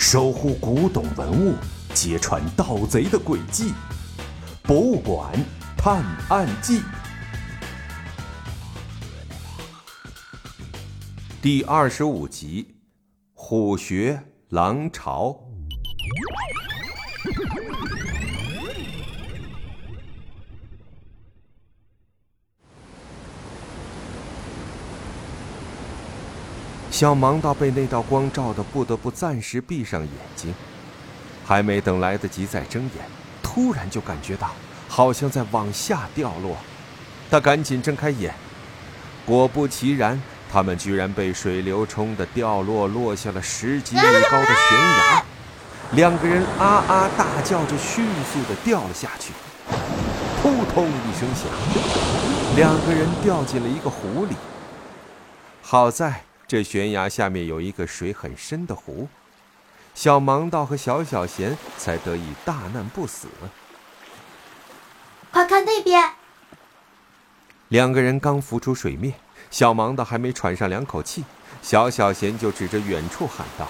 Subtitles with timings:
[0.00, 1.54] 守护古董文物，
[1.92, 3.68] 揭穿盗贼的诡计，
[4.62, 5.30] 《博物馆
[5.76, 6.78] 探案记》
[11.42, 12.76] 第二十五集：
[13.34, 14.18] 虎穴
[14.48, 15.38] 狼巢。
[26.90, 30.52] 小盲道被那道光照得不得不暂时闭上眼睛，
[31.46, 33.04] 还没等来得及再睁眼，
[33.42, 34.50] 突然就感觉到
[34.88, 36.56] 好像在往下掉落。
[37.30, 38.34] 他赶紧睁开眼，
[39.24, 40.20] 果不其然，
[40.52, 45.24] 他们居然被水流冲得掉落，落下了十几米高的悬崖。
[45.92, 49.32] 两个人啊啊大叫着，迅速的掉了下去。
[50.42, 51.46] 扑通一声响，
[52.56, 54.34] 两个人掉进了一个湖里。
[55.62, 56.24] 好在。
[56.50, 59.08] 这悬崖下面有一个水很深的湖，
[59.94, 63.28] 小盲道和小小贤才得以大难不死。
[65.30, 66.10] 快看那边！
[67.68, 69.14] 两个人刚浮出水面，
[69.48, 71.24] 小盲道还没喘上两口气，
[71.62, 73.68] 小小贤就指着远处喊道：“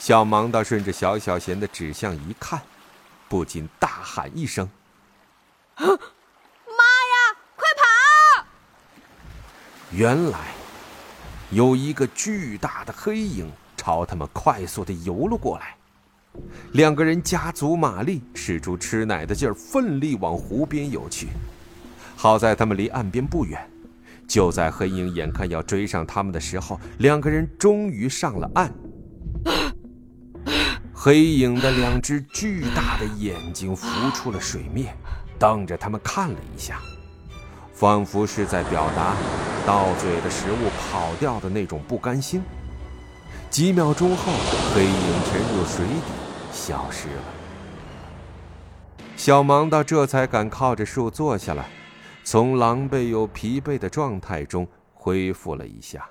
[0.00, 2.62] 小盲道顺着小小贤的指向一看，
[3.28, 4.70] 不禁大喊一声
[5.76, 5.96] ：‘妈呀，
[7.54, 8.46] 快跑！’
[9.92, 10.38] 原来。”
[11.50, 15.76] 有一个巨大的黑影朝他们快速的游了过来，
[16.72, 21.28] 两个人加足马力，使出吃奶的劲儿，奋力往湖边游去。
[22.16, 23.64] 好在他们离岸边不远，
[24.26, 28.72] 就在黑影眼看要追上他们的时候，两个人终于上了岸。
[30.92, 34.96] 黑影的两只巨大的眼睛浮出了水面，
[35.38, 36.80] 瞪着他们看了一下。
[37.72, 39.14] 仿佛是在表达
[39.66, 42.40] 到嘴的食物跑掉的那种不甘心。
[43.50, 44.32] 几秒钟后，
[44.72, 46.12] 黑影沉入水底，
[46.52, 47.22] 消失了。
[49.16, 51.68] 小盲道这才敢靠着树坐下来，
[52.22, 56.08] 从狼狈又疲惫的状态中恢复了一下。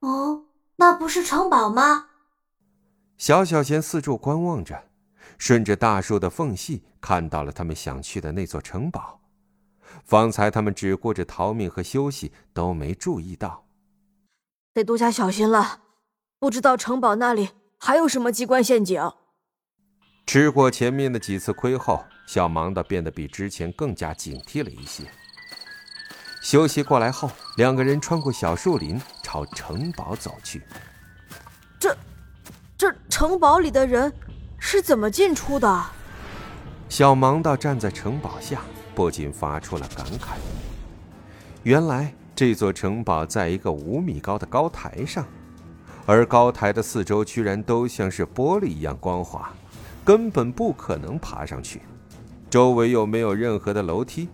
[0.00, 0.44] 哦，
[0.76, 2.06] 那不是城堡吗？
[3.18, 4.84] 小小贤四处观望着，
[5.36, 9.17] 顺着大树的缝隙看到了他们想去的那座城堡。
[10.04, 13.64] 方才他们只顾着逃命和休息，都没注意到，
[14.72, 15.80] 得多加小心了。
[16.38, 19.02] 不知道城堡那里还有什么机关陷阱。
[20.26, 25.04] 吃过前面的几次亏后，小盲的变得比之前更加警惕了一些。
[26.40, 30.62] 休息过来后，两个人穿过小树林，朝城堡走去。
[31.80, 31.96] 这，
[32.76, 34.12] 这城堡里的人
[34.58, 35.84] 是怎么进出的？
[36.88, 38.62] 小盲道站在城堡下。
[38.98, 40.34] 不禁发出了感慨。
[41.62, 45.24] 原来这座城堡在一个五米高的高台上，
[46.04, 49.52] 而高台的四周居然都像是玻璃一样光滑，
[50.04, 51.80] 根本不可能爬上去。
[52.50, 54.28] 周围又没有任何的楼梯，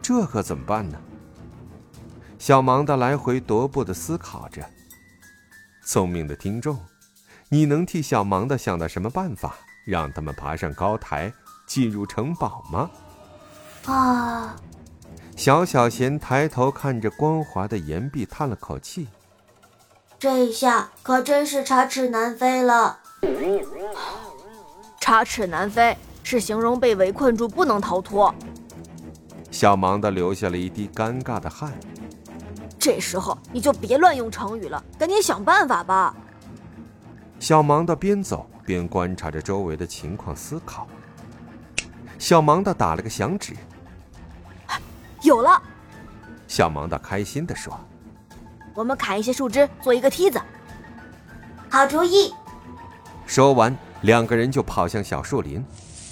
[0.00, 0.96] 这可怎么办呢？
[2.38, 4.64] 小盲的来回踱步的思考着。
[5.84, 6.78] 聪明的听众，
[7.48, 11.32] 你能替小盲的想到什么办法，让他们爬上高台，
[11.66, 12.88] 进入城堡吗？
[13.86, 14.56] 啊！
[15.36, 19.06] 小小贤抬头看着光滑的岩壁，叹了口气
[20.18, 22.98] ：“这一下可真是插翅难飞了。”
[24.98, 28.34] 插翅难飞是形容被围困住不能逃脱。
[29.50, 31.72] 小盲的流下了一滴尴尬的汗。
[32.78, 36.14] 这时候你就别乱用成语了，赶紧想办法吧。
[37.38, 40.86] 小盲的边走边观察着周围的情况，思考。
[42.18, 43.54] 小盲的打了个响指。
[45.26, 45.60] 有了，
[46.46, 47.78] 小盲道开心地说
[48.74, 50.40] ：“我们砍一些树枝做一个梯子。”
[51.68, 52.32] 好主意。
[53.26, 55.64] 说完，两个人就跑向小树林，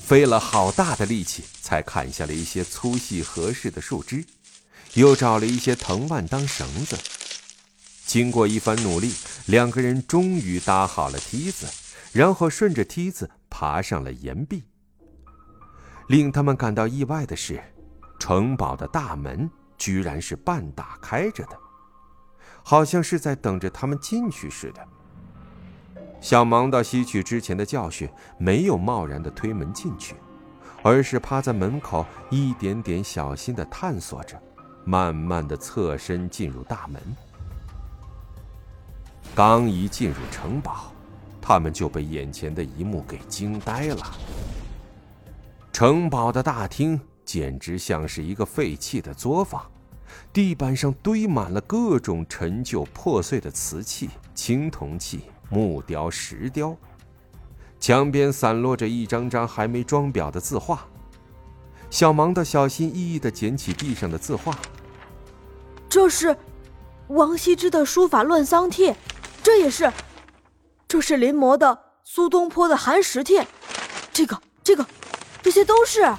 [0.00, 4.24] 费了好大的力气才砍下了一些粗细合适的树枝，
[4.94, 6.96] 又找了一些藤蔓当绳子。
[8.06, 9.12] 经过一番努力，
[9.46, 11.66] 两个人终于搭好了梯子，
[12.12, 14.62] 然后顺着梯子爬上了岩壁。
[16.06, 17.60] 令他们感到意外的是。
[18.20, 21.58] 城堡的大门居然是半打开着的，
[22.62, 24.86] 好像是在等着他们进去似的。
[26.20, 28.08] 小盲道吸取之前的教训，
[28.38, 30.14] 没有贸然的推门进去，
[30.82, 34.40] 而是趴在门口，一点点小心的探索着，
[34.84, 37.00] 慢慢的侧身进入大门。
[39.34, 40.92] 刚一进入城堡，
[41.40, 44.06] 他们就被眼前的一幕给惊呆了。
[45.72, 47.00] 城堡的大厅。
[47.30, 49.64] 简直像是一个废弃的作坊，
[50.32, 56.76] 地板上堆满了各种陈旧破碎的瓷器、青铜器、木雕、石雕。
[57.78, 60.88] 墙边散落着一张张还没装裱的字画。
[61.88, 64.58] 小芒的小心翼翼地捡起地上的字画。
[65.88, 66.36] 这是
[67.06, 68.92] 王羲之的书法《乱桑帖》，
[69.40, 69.92] 这也是，
[70.88, 73.42] 这是临摹的苏东坡的《寒食帖》，
[74.12, 74.84] 这个、这个，
[75.40, 76.12] 这些都是。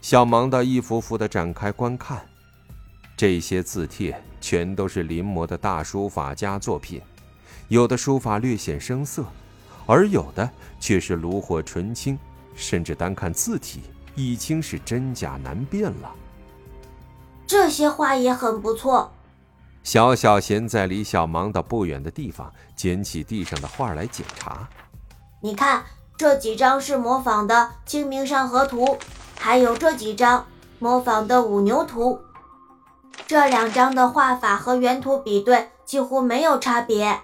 [0.00, 2.26] 小芒的一幅幅的展开观看，
[3.16, 7.02] 这些字帖全都是临摹的大书法家作品，
[7.68, 9.24] 有的书法略显生涩，
[9.86, 12.18] 而有的却是炉火纯青，
[12.54, 13.82] 甚至单看字体
[14.14, 16.14] 已经是真假难辨了。
[17.46, 19.12] 这些画也很不错。
[19.82, 24.68] 小小贤在离小芒的不远的地方捡起地上的画来检查。
[25.40, 25.84] 你看，
[26.20, 27.54] 这几张是模仿的
[27.90, 28.84] 《清明上河图》，
[29.38, 30.46] 还有这几张
[30.78, 32.20] 模仿的《五牛图》。
[33.26, 37.20] 这两张的画法和原图比对几乎没有差别。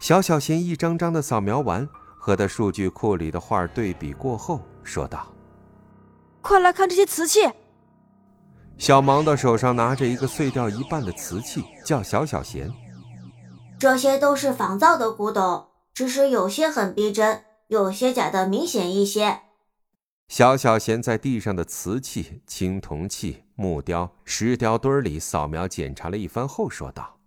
[0.00, 1.88] 小小贤一张张的扫描完，
[2.18, 5.24] 和他数据库里的画对比过后，说道
[6.42, 7.48] ：“快来看这些瓷器。”
[8.78, 12.68] 小芒的手上拿着一个碎掉一半的瓷器，叫小小贤。
[13.78, 19.40] 这些都是仿造的古董，只是有些很逼真，有些假的明显一些。
[20.28, 27.18] 小小贤在地上的瓷器、青铜器、木雕、石雕堆里扫描检查了一番后，说道：“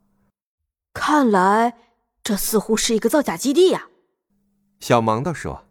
[0.94, 1.76] 看来
[2.24, 3.88] 这似乎是一个造假基地呀。”
[4.80, 5.66] 小芒的说：“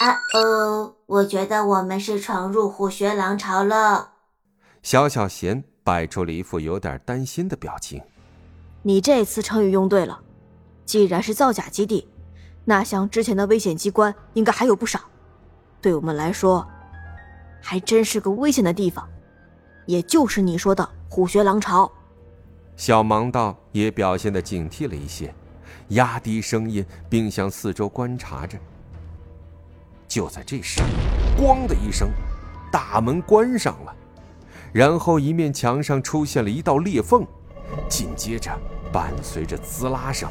[0.00, 4.12] 啊哦，我觉得我们是闯入虎穴狼巢了。”
[4.82, 8.02] 小小贤摆出了一副有点担心的表情。
[8.82, 10.22] 你这次成语用对了，
[10.84, 12.06] 既然是造假基地，
[12.68, 15.00] 那像之前的危险机关应该还有不少。
[15.80, 16.68] 对我们来说，
[17.62, 19.08] 还真是个危险的地方，
[19.86, 21.90] 也就是你说的虎穴狼巢。
[22.76, 25.34] 小盲道也表现的警惕了一些，
[25.88, 28.58] 压低声音，并向四周观察着。
[30.06, 30.82] 就在这时，
[31.38, 32.10] 咣的一声，
[32.70, 33.96] 大门关上了。
[34.74, 37.26] 然后，一面墙上出现了一道裂缝，
[37.88, 38.54] 紧接着
[38.92, 40.28] 伴随着滋啦声，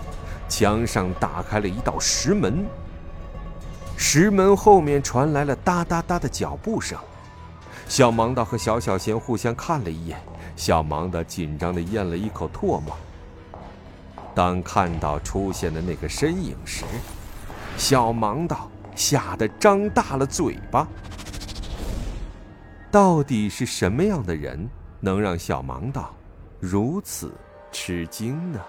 [0.47, 2.65] 墙上打开了一道石门。
[3.97, 6.97] 石门后面传来了哒哒哒的脚步声。
[7.87, 10.19] 小盲道和小小贤互相看了一眼，
[10.55, 12.95] 小盲道紧张的咽了一口唾沫。
[14.35, 16.83] 当看到出现的那个身影时，
[17.77, 20.87] 小盲道吓得张大了嘴巴。
[22.91, 26.13] 到底是什么样的人，能让小盲道
[26.59, 27.33] 如此
[27.71, 28.59] 吃惊呢？